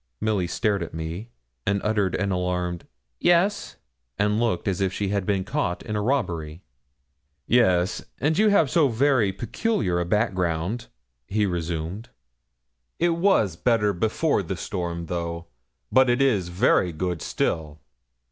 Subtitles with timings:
[0.19, 1.29] Milly stared at me,
[1.63, 2.87] and uttered an alarmed
[3.19, 3.75] 'Yes,'
[4.17, 6.63] and looked as if she had been caught in a robbery.
[7.45, 10.87] 'Yes, and you have so very peculiar a background,'
[11.27, 12.09] he resumed.
[12.97, 15.45] 'It was better before the storm though;
[15.91, 17.79] but it is very good still.'